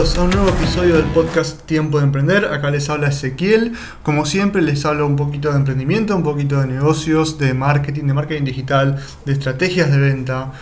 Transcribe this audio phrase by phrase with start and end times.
[0.00, 2.46] A un nuevo episodio del podcast Tiempo de Emprender.
[2.46, 3.74] Acá les habla Ezequiel.
[4.02, 8.14] Como siempre les hablo un poquito de emprendimiento, un poquito de negocios, de marketing, de
[8.14, 10.52] marketing digital, de estrategias de venta,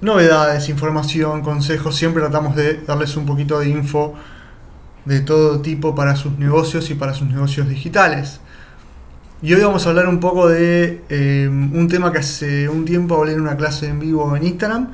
[0.00, 1.94] novedades, información, consejos.
[1.94, 4.14] Siempre tratamos de darles un poquito de info
[5.04, 8.40] de todo tipo para sus negocios y para sus negocios digitales.
[9.42, 13.16] Y hoy vamos a hablar un poco de eh, un tema que hace un tiempo
[13.16, 14.92] hablé en una clase en vivo en Instagram,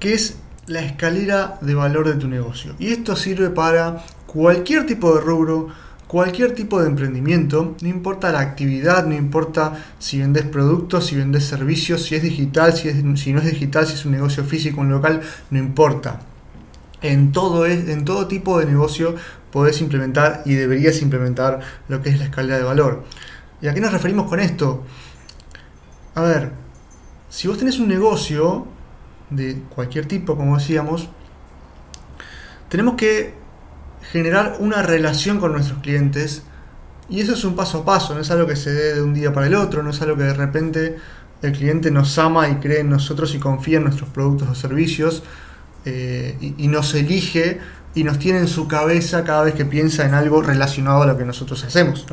[0.00, 2.74] que es la escalera de valor de tu negocio.
[2.78, 5.68] Y esto sirve para cualquier tipo de rubro,
[6.06, 11.44] cualquier tipo de emprendimiento, no importa la actividad, no importa si vendes productos, si vendes
[11.44, 14.90] servicios, si es digital, si, si no es digital, si es un negocio físico, un
[14.90, 16.20] local, no importa.
[17.00, 19.14] En todo, en todo tipo de negocio
[19.52, 23.04] podés implementar y deberías implementar lo que es la escalera de valor.
[23.60, 24.84] ¿Y a qué nos referimos con esto?
[26.14, 26.52] A ver,
[27.28, 28.66] si vos tenés un negocio,
[29.30, 31.08] de cualquier tipo, como decíamos,
[32.68, 33.34] tenemos que
[34.12, 36.42] generar una relación con nuestros clientes
[37.08, 39.14] y eso es un paso a paso, no es algo que se dé de un
[39.14, 40.96] día para el otro, no es algo que de repente
[41.42, 45.22] el cliente nos ama y cree en nosotros y confía en nuestros productos o servicios
[45.84, 47.60] eh, y, nos elige
[47.94, 51.16] y nos tiene en su cabeza cada vez que piensa en algo relacionado a lo
[51.16, 52.06] que nosotros hacemos.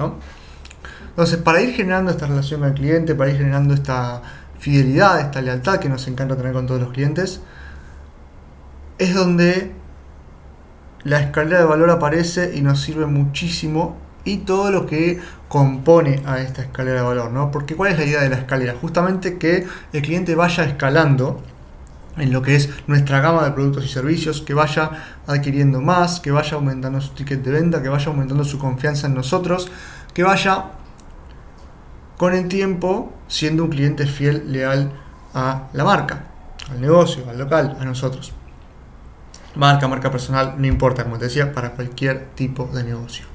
[1.10, 4.22] Entonces, para ir generando esta relación con el cliente, para ir generando esta,
[4.60, 7.42] fidelidad, esta lealtad que nos encanta tener con todos los clientes,
[8.98, 9.74] es donde
[11.04, 16.40] la escalera de valor aparece y nos sirve muchísimo y todo lo que compone a
[16.40, 17.52] esta escalera de valor, ¿no?
[17.52, 18.76] Porque ¿cuál es la idea de la escalera?
[18.82, 21.44] Justamente que el cliente vaya escalando
[22.18, 24.90] en lo que es nuestra gama de productos y servicios, que vaya
[25.28, 29.14] adquiriendo más, que vaya aumentando su ticket de venta, que vaya aumentando su confianza en
[29.14, 29.70] nosotros,
[30.14, 30.66] que vaya
[32.18, 34.92] con el tiempo siendo un cliente fiel, leal
[35.34, 36.28] a la marca,
[36.72, 38.34] al negocio, al local, a nosotros.
[39.56, 43.26] Marca, marca personal, no importa, como te decía, para cualquier tipo de negocio.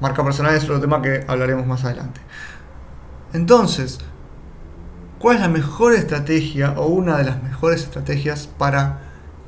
[0.00, 2.20] Marca personal es otro tema que hablaremos más adelante.
[3.32, 3.98] Entonces,
[5.18, 9.00] ¿cuál es la mejor estrategia o una de las mejores estrategias para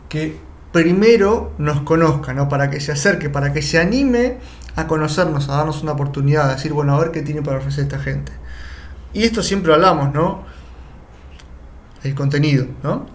[0.09, 0.39] que
[0.73, 2.49] primero nos conozca, ¿no?
[2.49, 4.39] para que se acerque, para que se anime
[4.77, 7.85] a conocernos, a darnos una oportunidad, a decir, bueno, a ver qué tiene para ofrecer
[7.85, 8.33] esta gente?
[9.13, 10.45] Y esto siempre hablamos, ¿no?
[12.03, 13.07] El contenido, ¿no?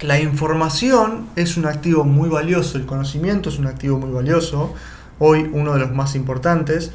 [0.00, 4.74] La información es un activo muy valioso, el conocimiento es un activo muy valioso,
[5.20, 6.92] hoy uno de los más importantes,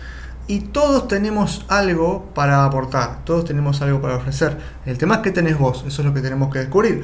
[0.47, 4.57] y todos tenemos algo para aportar, todos tenemos algo para ofrecer.
[4.85, 7.03] El tema es que tenés vos, eso es lo que tenemos que descubrir.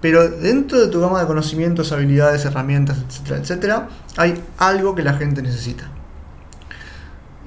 [0.00, 5.14] Pero dentro de tu gama de conocimientos, habilidades, herramientas, etcétera, etcétera, hay algo que la
[5.14, 5.90] gente necesita.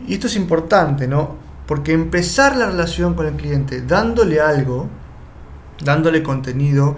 [0.08, 1.49] Y esto es importante, ¿no?
[1.70, 4.90] Porque empezar la relación con el cliente dándole algo,
[5.86, 6.98] dándole contenido,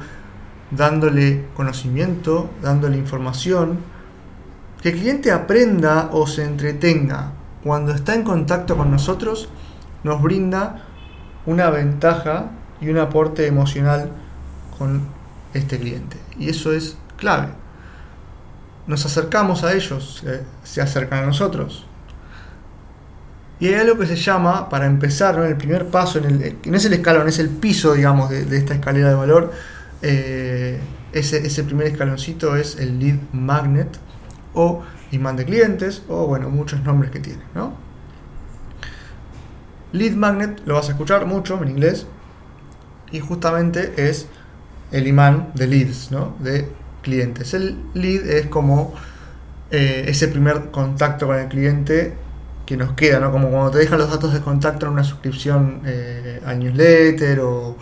[0.72, 3.80] dándole conocimiento, dándole información,
[4.82, 7.34] que el cliente aprenda o se entretenga
[7.66, 9.50] cuando está en contacto con nosotros,
[10.06, 10.86] nos brinda
[11.46, 14.14] una ventaja y un aporte emocional
[14.80, 15.06] con
[15.54, 16.16] este cliente.
[16.40, 17.50] Y eso es clave.
[18.88, 20.24] Nos acercamos a ellos,
[20.64, 21.88] se acercan a nosotros.
[23.62, 26.86] Y hay algo que se llama, para empezar, el primer paso, en el, no es
[26.86, 29.52] el escalón, es el piso, digamos, de, esta escalera de valor.
[30.02, 30.80] Eh,
[31.14, 34.00] ese, ese, primer escaloncito es el lead magnet
[34.56, 37.44] o imán de clientes, o bueno, muchos nombres que tiene.
[37.54, 37.76] ¿no?
[39.92, 42.08] Lead magnet lo vas a escuchar mucho en inglés
[43.12, 44.26] y justamente es
[44.92, 46.36] el imán de leads, ¿no?
[46.40, 46.68] de
[47.04, 47.54] clientes.
[47.54, 48.96] El lead es como
[49.70, 52.16] eh, ese primer contacto con el cliente
[52.72, 53.34] que nos queda, ¿no?
[53.34, 57.76] Como cuando te dejan los datos de contacto en una suscripción eh, al newsletter o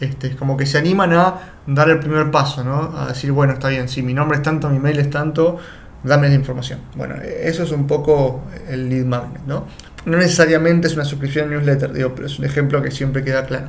[0.00, 2.92] este, como que se animan a dar el primer paso, ¿no?
[2.98, 5.58] A decir, bueno, está bien, si mi nombre es tanto, mi mail es tanto,
[6.02, 6.80] dame la información.
[6.96, 9.66] Bueno, eso es un poco el lead magnet, ¿no?
[10.06, 13.46] No necesariamente es una suscripción al newsletter, digo, pero es un ejemplo que siempre queda
[13.46, 13.68] claro.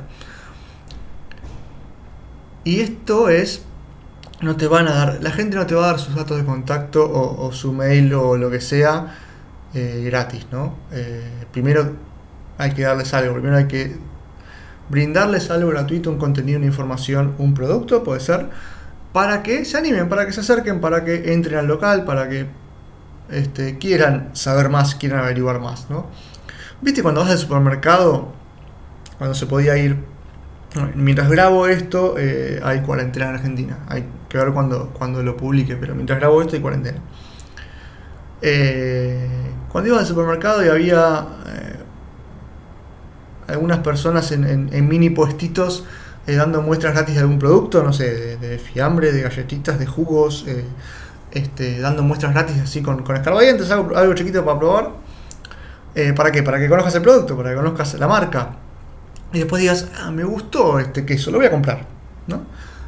[2.64, 3.62] Y esto es,
[4.40, 6.44] no te van a dar, la gente no te va a dar sus datos de
[6.44, 9.18] contacto o su mail o lo que sea
[9.74, 10.76] eh, gratis, ¿no?
[10.92, 11.96] Eh, primero
[12.58, 13.96] hay que darles algo, primero hay que
[14.88, 18.50] brindarles algo gratuito, un contenido, una información, un producto, puede ser,
[19.12, 22.46] para que se animen, para que se acerquen, para que entren al local, para que
[23.30, 26.06] este, quieran saber más, quieran averiguar más, ¿no?
[26.80, 28.32] ¿Viste cuando vas al supermercado,
[29.18, 29.96] cuando se podía ir,
[30.94, 35.76] mientras grabo esto, eh, hay cuarentena en Argentina, hay que ver cuando, cuando lo publique,
[35.76, 36.98] pero mientras grabo esto hay cuarentena.
[39.74, 41.76] Cuando iba al supermercado y había eh,
[43.48, 45.84] algunas personas en, mini puestitos
[46.28, 50.46] eh, dando muestras gratis de algún producto, no sé, de, fiambre, de galletitas, de jugos,
[51.32, 54.90] este, dando muestras gratis así con, con algo, chiquito para probar.
[55.96, 56.44] Eh, ¿Para qué?
[56.44, 58.50] Para que conozcas el producto, para que conozcas la marca.
[59.32, 61.84] Y después digas, ah, me gustó este queso, lo voy a comprar.
[62.28, 62.42] ¿no?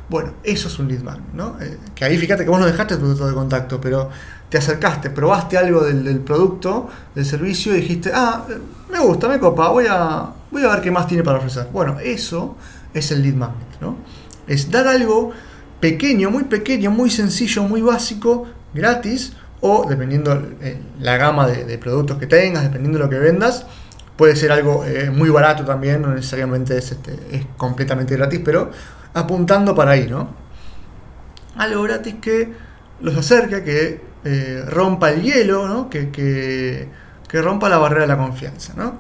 [0.08, 1.56] Bueno, eso es un lead magnet, ¿no?
[1.60, 4.08] Eh, que ahí fíjate que vos no dejaste tu producto de contacto, pero
[4.48, 8.44] te acercaste, probaste algo del, producto, del servicio y dijiste, ah,
[8.90, 11.68] me gusta, me copa, voy a, voy a ver qué más tiene para ofrecer.
[11.72, 12.56] Bueno, eso
[12.94, 13.96] es el lead magnet, ¿no?
[14.46, 15.32] Es dar algo
[15.80, 20.40] pequeño, muy pequeño, muy sencillo, muy básico, gratis, o dependiendo
[21.00, 23.66] la gama de, productos que tengas, dependiendo de lo que vendas,
[24.16, 28.70] puede ser algo eh, muy barato también, no necesariamente es, este, es completamente gratis, pero
[29.12, 30.28] apuntando para ahí, ¿no?
[31.56, 32.52] Algo gratis que
[33.00, 35.88] los acerca, que eh, rompa el hielo, ¿no?
[35.88, 36.88] Que, que,
[37.40, 38.98] rompa la barrera de la confianza, ¿no?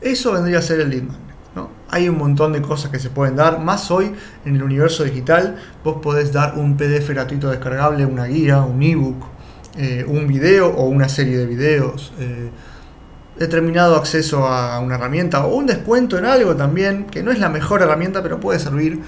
[0.00, 1.36] Eso vendría a ser el lead magnet.
[1.54, 1.70] ¿no?
[1.88, 4.12] Hay un montón de cosas que se pueden dar, más hoy
[4.44, 9.24] en el universo digital, vos podés dar un PDF gratuito descargable, una guía, un ebook,
[9.76, 12.50] eh, un video o una serie de videos, eh,
[13.38, 17.50] determinado acceso a una herramienta o un descuento en algo también, que no es la
[17.50, 19.00] mejor herramienta, pero puede servir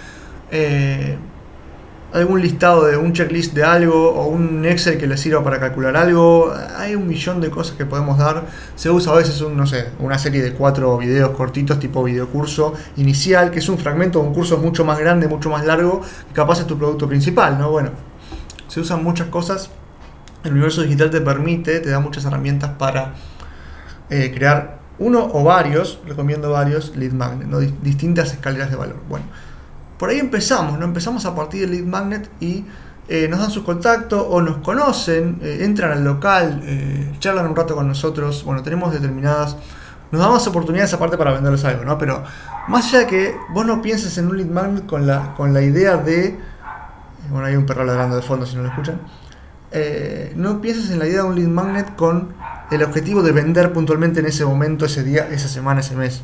[2.12, 5.96] algún listado de un checklist de algo o un Excel que le sirva para calcular
[5.96, 6.52] algo.
[6.76, 8.46] Hay un millón de cosas que podemos dar.
[8.76, 12.74] Se usa a veces un, no sé, una serie de cuatro videos cortitos tipo videocurso
[12.96, 16.34] inicial, que es un fragmento de un curso mucho más grande, mucho más largo, que
[16.34, 17.70] capaz es tu producto principal, ¿no?
[17.70, 17.90] Bueno,
[18.68, 19.70] se usan muchas cosas.
[20.44, 23.14] El universo digital te permite, te da muchas herramientas para
[24.08, 27.60] eh, crear uno o varios, recomiendo varios, lead magnet, ¿no?
[27.60, 28.96] distintas escaleras de valor.
[29.08, 29.24] Bueno
[29.98, 30.84] por ahí empezamos, ¿no?
[30.84, 32.64] Empezamos a partir del lead magnet y
[33.08, 37.56] eh, nos dan sus contactos o nos conocen, eh, entran al local, eh, charlan un
[37.56, 39.56] rato con nosotros, bueno, tenemos determinadas,
[40.12, 41.96] nos damos oportunidades aparte para venderles algo, ¿no?
[41.98, 42.22] Pero
[42.68, 45.62] más allá de que vos no pienses en un lead magnet con la, con la
[45.62, 46.38] idea de,
[47.30, 49.00] bueno, hay un perro ladrando de fondo si no lo escuchan,
[50.36, 52.34] no pienses en la idea de un lead magnet con
[52.70, 56.22] el objetivo de vender puntualmente en ese momento, ese día, esa semana, ese mes.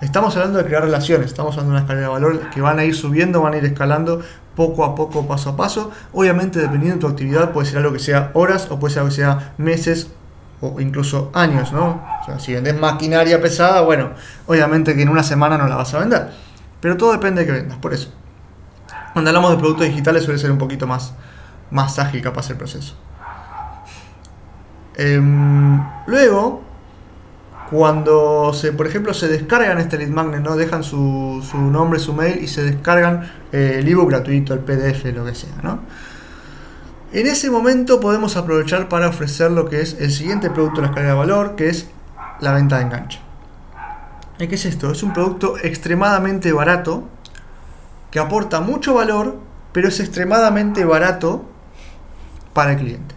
[0.00, 2.84] Estamos hablando de crear relaciones, estamos hablando de una escalera de valor que van a
[2.84, 4.20] ir subiendo, van a ir escalando
[4.54, 5.90] poco a poco, paso a paso.
[6.12, 9.10] Obviamente, dependiendo de tu actividad, puede ser algo que sea horas o puede ser algo
[9.10, 10.10] que sea meses
[10.60, 12.02] o incluso años, ¿no?
[12.20, 14.10] O sea, si vendes maquinaria pesada, bueno,
[14.46, 16.30] obviamente que en una semana no la vas a vender.
[16.80, 18.12] Pero todo depende de que vendas, por eso.
[19.14, 21.14] Cuando hablamos de productos digitales suele ser un poquito más,
[21.70, 22.96] más ágil capaz el proceso.
[24.94, 26.65] Em, luego,
[27.70, 30.56] cuando se, por ejemplo, se descargan este lead magnet, ¿no?
[30.56, 35.04] Dejan su, su nombre, su mail y se descargan eh, el ebook gratuito, el PDF,
[35.14, 35.80] lo que sea, ¿no?
[37.12, 40.88] En ese momento podemos aprovechar para ofrecer lo que es el siguiente producto de la
[40.88, 41.88] escalera de valor, que es
[42.40, 43.20] la venta de enganche.
[44.38, 44.90] ¿Qué es esto?
[44.90, 47.08] Es un producto extremadamente barato,
[48.10, 49.38] que aporta mucho valor,
[49.72, 51.44] pero es extremadamente barato
[52.52, 53.15] para el cliente.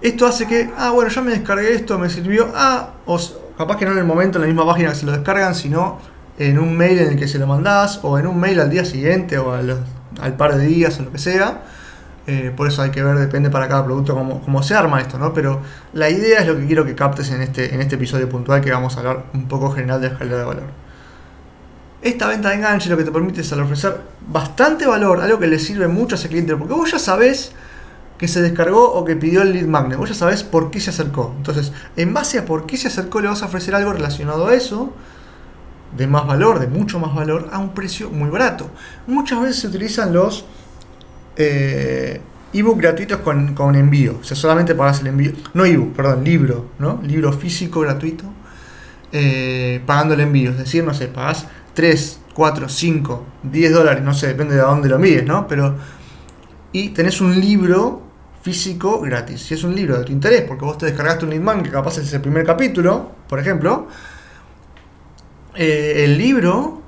[0.00, 3.18] Esto hace que, ah, bueno, ya me descargué esto, me sirvió, ah, o
[3.56, 5.98] capaz que no en el momento en la misma página que se lo descargan, sino
[6.38, 8.84] en un mail en el que se lo mandás, o en un mail al día
[8.84, 11.62] siguiente, o al, par de días, o lo que sea.
[12.26, 15.32] Eh, por eso hay que ver, depende para cada producto cómo, se arma esto, ¿no?
[15.32, 15.62] Pero
[15.92, 18.70] la idea es lo que quiero que captes en este, en este episodio puntual que
[18.72, 20.86] vamos a hablar un poco general de escalera de valor.
[22.02, 25.46] Esta venta de enganche lo que te permite es al ofrecer bastante valor, algo que
[25.46, 27.52] le sirve mucho a ese cliente, porque vos ya sabés
[28.18, 29.98] que se descargó o que pidió el lead magnet.
[29.98, 31.34] Vos ya sabés por qué se acercó.
[31.36, 34.54] Entonces, en base a por qué se acercó, le vas a ofrecer algo relacionado a
[34.54, 34.92] eso,
[35.96, 38.70] de más valor, de mucho más valor, a un precio muy barato.
[39.06, 40.46] Muchas veces se utilizan los
[41.36, 42.20] eh,
[42.52, 44.18] ebook gratuitos con, envío.
[44.20, 45.32] O sea, solamente pagas el envío.
[45.54, 47.00] No ebook, perdón, libro, ¿no?
[47.02, 48.24] Libro físico gratuito,
[49.12, 50.50] eh, pagando el envío.
[50.52, 54.88] Es decir, no sé, pagas 3, 4, 5, 10 dólares, no sé, depende de dónde
[54.88, 55.46] lo envíes, ¿no?
[55.46, 55.76] Pero.
[56.72, 58.05] Y tenés un libro
[58.46, 59.42] físico gratis.
[59.42, 61.98] Si es un libro de tu interés, porque vos te descargaste un Leadman que capaz
[61.98, 63.88] es el primer capítulo, por ejemplo,
[65.56, 66.80] eh, el libro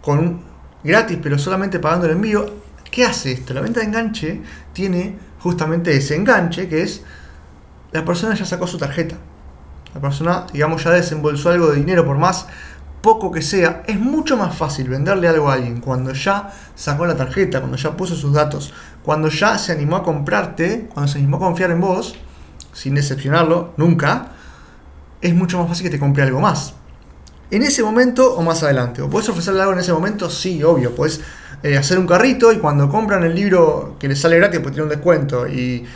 [0.00, 0.40] con
[0.82, 2.50] gratis, pero solamente pagando el envío,
[2.90, 3.52] ¿qué hace esto?
[3.52, 4.40] La venta de enganche
[4.72, 7.02] tiene justamente ese enganche que es
[7.92, 9.16] la persona ya sacó su tarjeta.
[9.92, 12.46] La persona, digamos, ya desembolsó algo de dinero por más
[13.06, 17.16] poco que sea, es mucho más fácil venderle algo a alguien cuando ya sacó la
[17.16, 21.36] tarjeta, cuando ya puso sus datos, cuando ya se animó a comprarte, cuando se animó
[21.36, 22.16] a confiar en vos,
[22.72, 24.32] sin decepcionarlo, nunca,
[25.20, 26.74] es mucho más fácil que te compre algo más.
[27.52, 29.02] En ese momento o más adelante.
[29.02, 30.28] ¿O puedes ofrecerle algo en ese momento?
[30.28, 30.92] Sí, obvio.
[30.96, 31.20] Puedes
[31.62, 34.82] eh, hacer un carrito y cuando compran el libro que les sale gratis, pues tiene
[34.82, 35.86] un descuento y,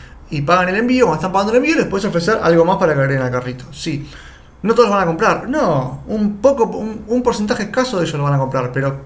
[0.47, 3.01] pagan el envío, cuando están pagando el envío, les puedes ofrecer algo más para que
[3.01, 3.65] agreguen al carrito.
[3.73, 4.09] Sí.
[4.63, 5.49] No todos van a comprar.
[5.49, 9.01] No, un poco, un, porcentaje escaso de ellos lo van a comprar, pero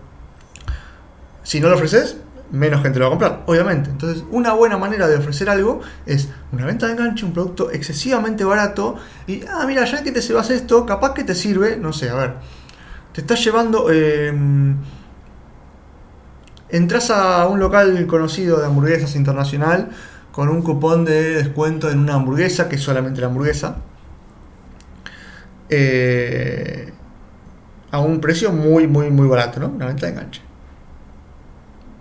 [1.43, 2.17] si no lo ofreces,
[2.51, 3.91] menos gente lo va a comprar, obviamente.
[3.91, 8.45] Entonces, una buena manera de ofrecer algo es una venta de enganche, un producto excesivamente
[8.45, 8.97] barato
[9.27, 12.15] y, ah, mira, ya que te llevas esto, capaz que te sirve, no sé, a
[12.15, 12.35] ver,
[13.13, 13.91] te estás llevando...
[13.91, 14.77] Em,
[16.71, 19.91] entras a un local conocido de hamburguesas internacional
[20.33, 23.77] con un cupón de descuento en una hamburguesa, que es solamente la hamburguesa,
[25.69, 26.93] eh,
[27.91, 29.69] a un precio muy, muy, muy barato, ¿no?
[29.69, 30.43] Una venta de enganche.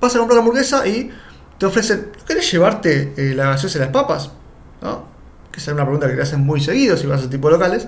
[0.02, 1.12] Vas a comprar la hamburguesa y
[1.58, 4.32] te ofrecen, ¿querés llevarte eh, la gaseosa y las papas?
[4.82, 5.06] ¿No?
[5.52, 7.88] Que es una pregunta que te hacen muy seguido si vas a tipo locales.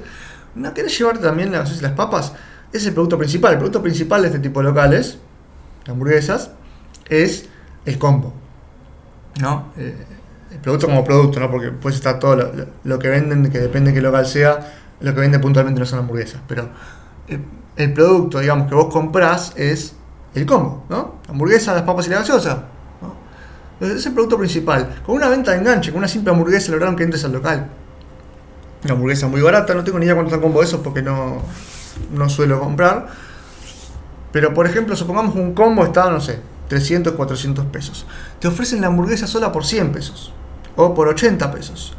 [0.54, 2.34] ¿No querés llevarte también la gaseosa y las papas?
[2.72, 3.54] Es el producto principal.
[3.54, 5.18] El producto principal de este tipo locales,
[5.86, 6.52] de hamburguesas,
[7.10, 7.50] es
[7.86, 8.34] el combo.
[9.42, 9.74] ¿No?
[9.78, 9.96] Eh,
[10.52, 11.52] el producto como producto, ¿no?
[11.52, 15.20] Porque pues está todo lo, que venden, que depende de qué local sea, lo que
[15.22, 16.42] vende puntualmente no son hamburguesas.
[16.48, 16.70] Pero
[17.28, 17.40] eh,
[17.76, 19.96] el producto, digamos, que vos comprás es
[20.34, 21.16] el combo, ¿no?
[21.30, 22.66] Hamburguesa, las papas y la gaseosa.
[23.02, 23.86] ¿no?
[23.88, 25.02] Es el producto principal.
[25.06, 27.70] Con una venta de enganche, con una simple hamburguesa lograron que entres al local.
[28.84, 31.42] Una hamburguesa muy barata, no tengo ni idea cuánto están combo esos porque no,
[32.12, 33.08] no suelo comprar.
[34.32, 38.06] Pero por ejemplo, supongamos un combo está, no sé, 300, 400 pesos.
[38.40, 40.34] Te ofrecen la hamburguesa sola por 100 pesos.
[40.76, 41.96] O por 80 pesos.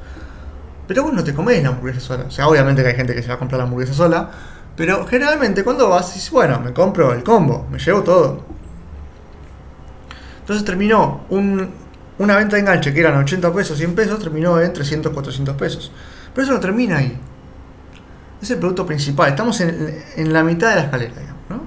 [0.87, 2.25] Pero vos no te comés la hamburguesa sola.
[2.29, 4.31] O sea, obviamente que hay gente que se va a comprar la hamburguesa sola.
[4.77, 8.45] Pero generalmente cuando vas, dices, bueno, me compro el combo, me llevo todo.
[10.41, 15.13] Entonces terminó una venta de enganche que eran 80 pesos, 100 pesos, terminó en 300,
[15.13, 15.91] 400 pesos.
[16.35, 17.19] Pero eso no termina ahí.
[18.41, 19.31] Es el producto principal.
[19.31, 21.15] Estamos en, en la mitad de la escalera,
[21.49, 21.63] ¿no?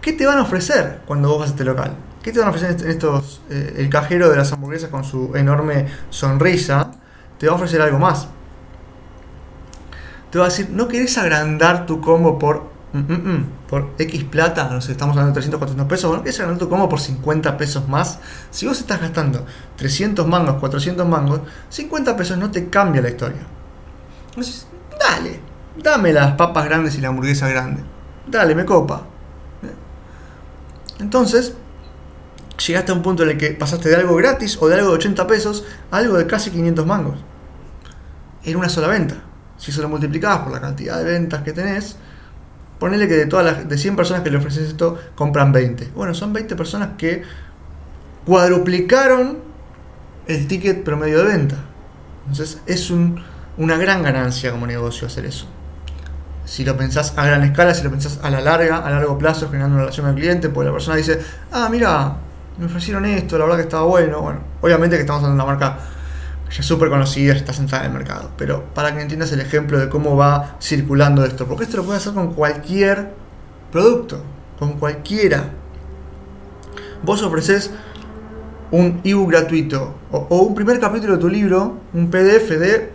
[0.00, 1.96] ¿Qué te van a ofrecer cuando vos vas a este local?
[2.22, 3.40] ¿Qué te van a ofrecer estos?
[3.48, 6.92] Eh, el cajero de las hamburguesas con su enorme sonrisa
[7.40, 8.28] te va a ofrecer algo más.
[10.30, 14.24] Te va a decir, ¿no querés agrandar tu combo por, mm, mm, mm, por X
[14.24, 14.68] plata?
[14.70, 16.14] No sé, estamos hablando de 300, 400 pesos.
[16.14, 18.18] ¿No querés agrandar tu combo por 50 pesos más?
[18.50, 23.40] Si vos estás gastando 300 mangos, 400 mangos, 50 pesos no te cambia la historia.
[24.28, 24.66] Entonces,
[25.00, 25.40] dale,
[25.82, 27.82] dame las papas grandes y la hamburguesa grande.
[28.26, 29.04] Dale, me copa.
[30.98, 31.54] Entonces,
[32.66, 34.96] llegaste a un punto en el que pasaste de algo gratis o de algo de
[34.96, 37.29] 80 pesos a algo de casi 500 mangos.
[38.44, 39.16] En una sola venta.
[39.56, 41.96] Si eso lo multiplicabas por la cantidad de ventas que tenés,
[42.78, 45.92] ponele que de todas las de 100 personas que le ofreces esto, compran 20.
[45.94, 47.22] Bueno, son 20 personas que
[48.24, 49.38] cuadruplicaron
[50.26, 51.56] el ticket promedio de venta.
[52.28, 55.46] Entonces es una gran ganancia como negocio hacer eso
[56.50, 59.46] si lo pensás a gran escala, si lo pensás a la larga, a largo plazo,
[59.46, 61.20] generando una relación con el cliente, porque la persona dice,
[61.52, 62.16] ah, mira,
[62.58, 64.20] me ofrecieron esto, la verdad que estaba bueno.
[64.20, 65.78] Bueno, obviamente que estamos hablando de una marca
[66.50, 69.88] ya súper conocida, está sentada en el mercado, pero para que entiendas el ejemplo de
[69.88, 73.12] cómo va circulando esto, porque esto lo puedes hacer con cualquier
[73.70, 74.22] producto,
[74.58, 75.50] con cualquiera.
[77.02, 77.70] Vos ofreces
[78.72, 82.92] un ebook gratuito o, o un primer capítulo de tu libro, un PDF de,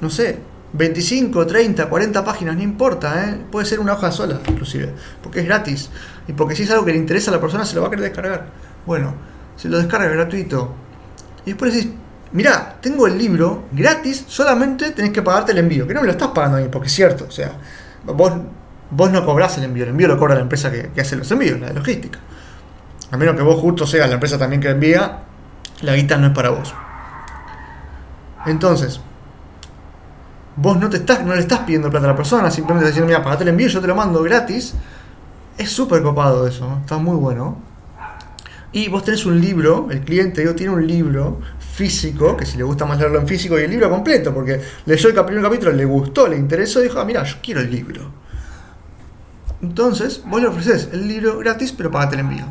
[0.00, 0.40] no sé,
[0.72, 3.38] 25, 30, 40 páginas, no importa, ¿eh?
[3.50, 5.90] puede ser una hoja sola, inclusive, porque es gratis.
[6.26, 7.90] Y porque si es algo que le interesa a la persona, se lo va a
[7.90, 8.46] querer descargar.
[8.84, 9.14] Bueno,
[9.56, 10.74] se lo descarga gratuito.
[11.46, 11.92] Y después decís,
[12.32, 15.86] mirá, tengo el libro gratis, solamente tenés que pagarte el envío.
[15.86, 17.52] Que no me lo estás pagando a mí, porque es cierto, o sea,
[18.04, 18.32] vos,
[18.90, 21.30] vos no cobrás el envío, el envío lo cobra la empresa que, que hace los
[21.30, 22.18] envíos, la de logística.
[23.10, 25.20] A menos que vos justo seas la empresa también que envía,
[25.80, 26.74] la guita no es para vos.
[28.46, 29.00] Entonces,
[30.56, 33.08] vos no, te estás, no le estás pidiendo plata a la persona, simplemente estás diciendo,
[33.08, 34.74] mira, pagate el envío, yo te lo mando gratis.
[35.56, 37.58] Es súper copado eso, está muy bueno.
[38.72, 41.40] Y vos tenés un libro, el cliente digo, tiene un libro
[41.78, 45.08] físico, que si le gusta más leerlo en físico, y el libro completo, porque leyó
[45.10, 48.10] el primer capítulo, le gustó, le interesó, dijo, ah, mira, yo quiero el libro.
[49.62, 52.46] Entonces, vos le ofreces el libro gratis, pero pagate el envío.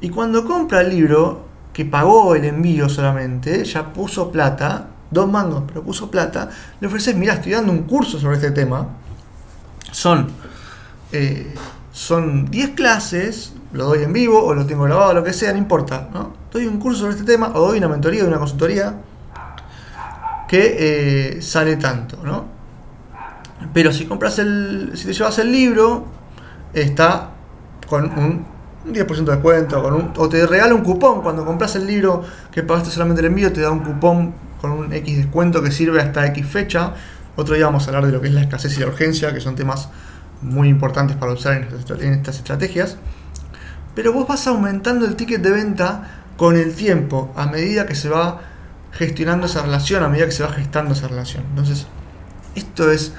[0.00, 5.64] Y cuando compra el libro, que pagó el envío solamente, ya puso plata, dos mangos,
[5.66, 6.48] pero puso plata,
[6.80, 8.88] le ofreces, mira, estoy dando un curso sobre este tema.
[9.92, 10.28] Son,
[11.12, 11.54] eh,
[11.92, 15.58] son 10 clases, lo doy en vivo o lo tengo grabado, lo que sea, no
[15.58, 16.08] importa.
[16.12, 16.32] ¿no?
[16.50, 18.94] Doy un curso sobre este tema o doy una mentoría, de una consultoría
[20.48, 20.76] que
[21.38, 22.46] eh, sale tanto, ¿no?
[23.74, 26.06] Pero si compras el, si te llevas el libro,
[26.72, 27.30] está
[27.88, 28.46] con un
[28.86, 33.20] 10% de descuento, o te regala un cupón cuando compras el libro que pagaste solamente
[33.20, 36.92] el envío, te da un cupón con un X descuento que sirve hasta X fecha.
[37.34, 39.40] Otro día vamos a hablar de lo que es la escasez y la urgencia, que
[39.40, 39.88] son temas
[40.42, 41.66] muy importantes para usar
[42.00, 42.98] en estas estrategias.
[43.96, 46.02] Pero vos vas aumentando el ticket de venta
[46.36, 48.42] con el tiempo, a medida que se va
[48.92, 51.44] gestionando esa relación, a medida que se va gestando esa relación.
[51.48, 51.86] Entonces,
[52.54, 53.14] esto es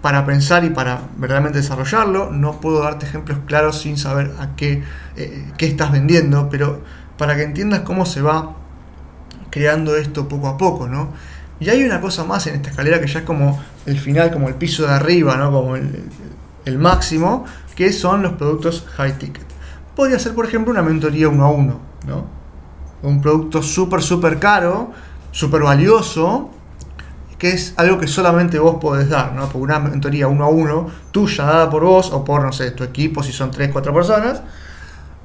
[0.00, 2.30] para pensar y para verdaderamente desarrollarlo.
[2.30, 4.82] No puedo darte ejemplos claros sin saber a qué,
[5.16, 6.80] eh, qué estás vendiendo, pero
[7.18, 8.56] para que entiendas cómo se va
[9.50, 11.12] creando esto poco a poco, ¿no?
[11.60, 14.48] Y hay una cosa más en esta escalera que ya es como el final, como
[14.48, 15.52] el piso de arriba, ¿no?
[15.52, 16.04] Como el,
[16.64, 17.44] el máximo,
[17.76, 19.51] que son los productos high ticket.
[19.94, 22.24] Podría ser, por ejemplo, una mentoría uno a uno, ¿no?
[23.02, 24.92] Un producto súper, súper caro,
[25.30, 26.50] súper valioso,
[27.38, 29.42] que es algo que solamente vos podés dar, ¿no?
[29.46, 32.84] Porque una mentoría uno a uno, tuya, dada por vos, o por, no sé, tu
[32.84, 34.42] equipo, si son 3, 4 personas,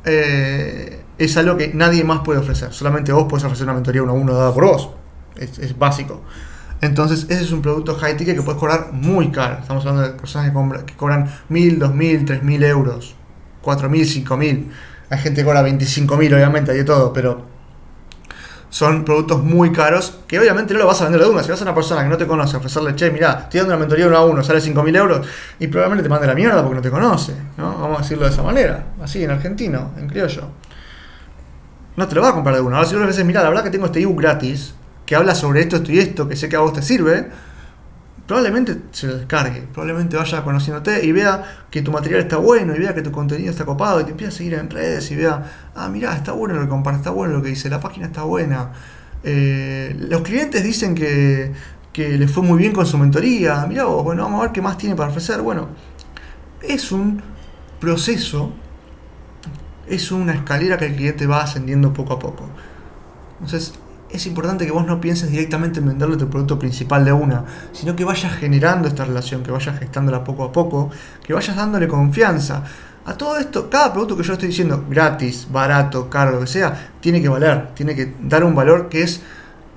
[0.04, 2.74] eh, es algo que nadie más puede ofrecer.
[2.74, 4.90] Solamente vos podés ofrecer una mentoría uno a uno dada por vos.
[5.36, 6.22] Es, básico.
[6.82, 9.60] Entonces, ese es un producto high ticket que puedes cobrar muy caro.
[9.60, 10.52] Estamos hablando de personas
[10.86, 13.16] que, cobran 1000, 2000, 3000 euros,
[13.68, 14.72] 4000, 5000.
[15.10, 17.46] Hay gente que cobra 25.000, obviamente, hay de todo, pero
[18.70, 21.44] son productos muy caros que obviamente no lo vas a vender de una.
[21.44, 23.80] Si vas a una persona que no te conoce, ofrecerle, che, mira, estoy dando una
[23.82, 25.28] mentoría uno a uno, sale 5.000 euros,
[25.60, 27.78] y probablemente te mande la mierda porque no te conoce, ¿no?
[27.78, 30.44] Vamos a decirlo de esa manera, así en argentino, en criollo.
[31.98, 32.78] No te lo va a comprar de una.
[32.78, 35.36] Ahora, si vos le dices, mira, la verdad que tengo este ebook gratis, que habla
[35.36, 37.30] sobre esto, esto y esto, que sé que a vos te sirve,
[38.28, 42.80] probablemente se lo descargue, probablemente vaya conociéndote y vea que tu material está bueno y
[42.80, 45.70] vea que tu contenido está copado y te empieza a seguir en redes y vea,
[45.74, 48.24] ah, mira, está bueno lo que comparte, está bueno lo que dice, la página está
[48.24, 48.74] buena.
[49.24, 51.54] Eh, los clientes dicen que,
[51.94, 54.62] que les fue muy bien con su mentoría, mira vos, bueno, vamos a ver qué
[54.62, 55.42] más tiene para ofrecer.
[55.42, 55.70] Bueno,
[56.62, 57.22] es un
[57.80, 58.52] proceso,
[59.88, 62.50] es una escalera que el cliente va ascendiendo poco a poco.
[63.40, 63.74] Entonces,
[64.18, 67.96] es importante que vos no pienses directamente en venderle tu producto principal de una, sino
[67.96, 70.90] que vayas generando esta relación, que vayas gestándola poco a poco,
[71.26, 72.64] que vayas dándole confianza.
[73.06, 76.92] A todo esto, cada producto que yo estoy diciendo, gratis, barato, caro, lo que sea,
[77.00, 79.22] tiene que valer, tiene que dar un valor que es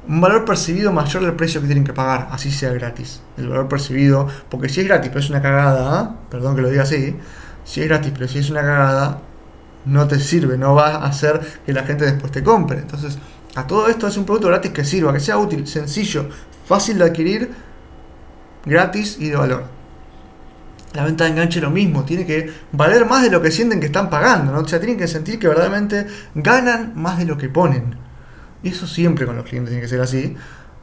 [0.09, 3.21] un valor percibido mayor del precio que tienen que pagar, así sea gratis.
[3.37, 6.17] El valor percibido, porque si es gratis pero es una cagada, ¿ah?
[6.29, 7.17] perdón que lo diga así,
[7.65, 9.21] si es gratis pero si es una cagada,
[9.85, 12.79] no te sirve, no va a hacer que la gente después te compre.
[12.79, 13.19] Entonces,
[13.55, 16.29] a todo esto es un producto gratis que sirva, que sea útil, sencillo,
[16.67, 17.51] fácil de adquirir,
[18.65, 19.65] gratis y de valor.
[20.93, 23.87] La venta de enganche lo mismo, tiene que valer más de lo que sienten que
[23.87, 24.61] están pagando, ¿no?
[24.61, 27.97] O sea, tienen que sentir que verdaderamente ganan más de lo que ponen.
[28.63, 30.37] Y eso siempre con los clientes tiene que ser así,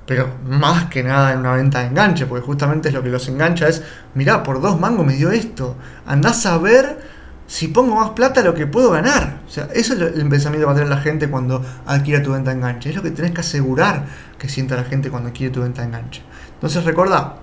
[0.05, 3.27] pero más que nada en una venta de enganche, porque justamente es lo que los
[3.27, 5.75] engancha es, mirá, por dos mangos me dio esto,
[6.05, 7.16] andás a ver
[7.47, 9.39] si pongo más plata lo que puedo ganar.
[9.47, 12.33] O sea, eso es el pensamiento que va a tener la gente cuando adquiere tu
[12.33, 12.89] venta enganche.
[12.89, 14.05] Es lo que tenés que asegurar
[14.37, 16.21] que sienta la gente cuando adquiere tu venta enganche.
[16.53, 17.37] Entonces recordá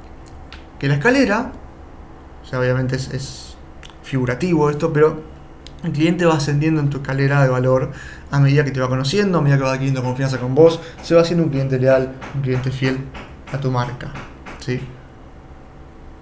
[0.79, 1.53] que la escalera,
[2.43, 3.57] o sea, obviamente es,
[4.03, 5.23] figurativo esto, pero
[5.83, 7.91] el cliente va ascendiendo en tu escalera de valor
[8.31, 11.15] a medida que te va conociendo, a medida que va adquiriendo confianza con vos, se
[11.15, 12.99] va haciendo un cliente leal, un cliente fiel
[13.51, 14.13] a tu marca.
[14.59, 14.79] ¿sí?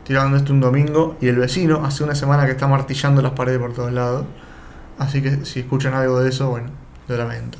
[0.04, 3.60] Tirando esto un domingo y el vecino hace una semana que está martillando las paredes
[3.60, 4.26] por todos lados.
[4.98, 6.68] Así que si escuchan algo de eso, bueno,
[7.08, 7.58] lo lamento.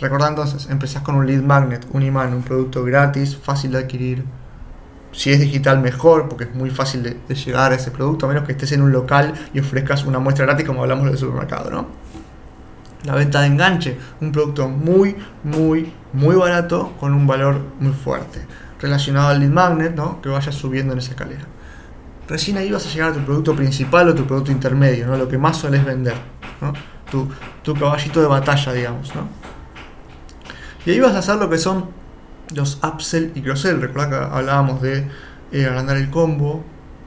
[0.00, 4.24] Recordá entonces, empezás con un lead magnet, un imán, un producto gratis, fácil de adquirir.
[5.10, 8.44] Si es digital, mejor, porque es muy fácil de, llegar a ese producto, a menos
[8.44, 11.86] que estés en un local y ofrezcas una muestra gratis, como hablamos del supermercado, ¿no?
[13.04, 18.40] La venta de enganche, un producto muy, muy, muy barato con un valor muy fuerte
[18.80, 20.20] relacionado al lead magnet, ¿no?
[20.20, 21.44] que vayas subiendo en esa escalera.
[22.28, 25.16] Recién ahí vas a llegar a tu producto principal o tu producto intermedio, ¿no?
[25.16, 26.14] lo que más sueles vender,
[26.60, 26.72] ¿no?
[27.10, 29.14] tu, caballito de batalla, digamos.
[29.14, 29.28] ¿no?
[30.84, 31.86] Y ahí vas a hacer lo que son
[32.54, 33.80] los upsell y cross-sell.
[33.80, 35.06] Recuerda que hablábamos de
[35.52, 36.62] eh, agrandar el combo,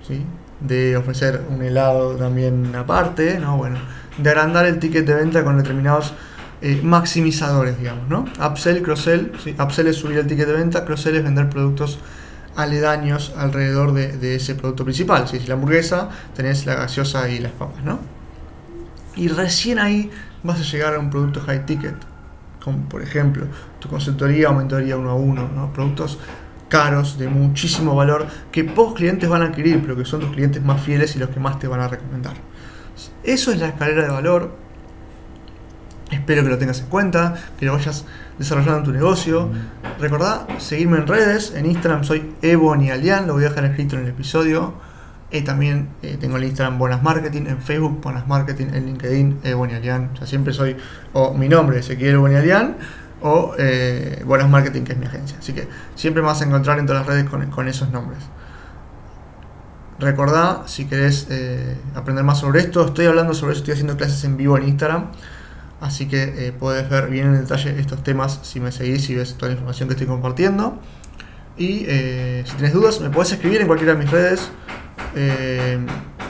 [0.07, 0.25] ¿sí?
[0.59, 3.57] de ofrecer un helado también aparte, ¿no?
[3.57, 3.79] bueno,
[4.17, 6.13] de agrandar el ticket de venta con determinados
[6.61, 8.25] eh, maximizadores, digamos, ¿no?
[8.45, 11.99] Upsell, cross-sell, upsell es subir el ticket de venta, cross-sell es vender productos
[12.55, 15.27] aledaños alrededor de, ese producto principal.
[15.27, 17.99] Si es la hamburguesa, tenés la gaseosa y las papas, ¿no?
[19.15, 20.11] Y recién ahí
[20.43, 21.95] vas a llegar a un producto high ticket,
[22.63, 23.45] como por ejemplo
[23.79, 25.73] tu consultoría o mentoría uno a uno, ¿no?
[25.73, 26.19] Productos
[26.69, 30.63] caros, de muchísimo valor, que pocos clientes van a adquirir, pero que son tus clientes
[30.63, 32.33] más fieles y los que más te van a recomendar.
[33.23, 34.55] Eso es la escalera de valor,
[36.11, 38.05] Espero que lo tengas en cuenta, que lo vayas
[38.37, 39.49] desarrollando en tu negocio.
[39.99, 44.09] Recordá seguirme en redes, en Instagram soy Ebonialian, lo voy a dejar escrito en el
[44.09, 44.73] episodio.
[45.31, 50.09] Y también eh, tengo el Instagram Buenas Marketing, en Facebook Buenas Marketing, en LinkedIn Ebonialian.
[50.13, 50.75] O sea, siempre soy,
[51.13, 52.75] o mi nombre Ezequiel Ebonialian,
[53.21, 55.37] o eh, Buenas Marketing, que es mi agencia.
[55.39, 58.19] Así que siempre me vas a encontrar en todas las redes con, esos nombres.
[59.99, 64.21] Recordá, si querés eh, aprender más sobre esto, estoy hablando sobre eso, estoy haciendo clases
[64.25, 65.11] en vivo en Instagram.
[65.81, 69.33] Así que eh, puedes ver bien en detalle estos temas si me seguís y ves
[69.33, 70.79] toda la información que estoy compartiendo.
[71.57, 74.49] Y eh, si tienes dudas, me puedes escribir en cualquiera de mis redes.
[75.15, 75.79] eh,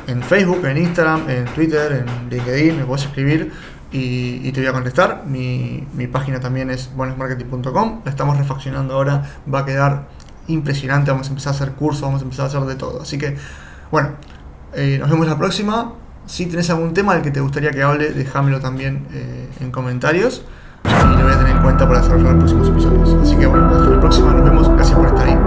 [0.07, 3.51] en Facebook, en Instagram, en Twitter, en LinkedIn, me puedes escribir
[3.91, 5.23] y, te voy a contestar.
[5.25, 8.01] Mi, página también es bonusmarketing.com.
[8.05, 9.23] La estamos refaccionando ahora.
[9.53, 10.07] Va a quedar
[10.47, 11.11] impresionante.
[11.11, 13.01] Vamos a empezar a hacer cursos, vamos a empezar a hacer de todo.
[13.01, 13.37] Así que,
[13.91, 14.11] bueno,
[14.73, 15.93] eh, nos vemos la próxima.
[16.25, 20.43] Si tenés algún tema del que te gustaría que hable, déjamelo también eh, en comentarios.
[20.85, 23.21] Y lo voy a tener en cuenta para desarrollar los próximos episodios.
[23.21, 24.69] Así que bueno, hasta la próxima, nos vemos.
[24.69, 25.37] Gracias por estar ahí.